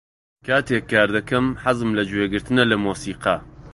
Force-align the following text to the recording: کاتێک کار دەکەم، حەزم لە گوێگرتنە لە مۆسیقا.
کاتێک 0.47 0.83
کار 0.91 1.09
دەکەم، 1.17 1.45
حەزم 1.63 1.91
لە 1.97 2.03
گوێگرتنە 2.09 2.63
لە 2.71 2.75
مۆسیقا. 2.83 3.35